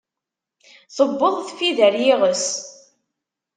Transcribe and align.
Tewweḍ 0.95 1.35
tfidi 1.47 1.83
ar 1.87 1.95
iɣes. 2.11 2.47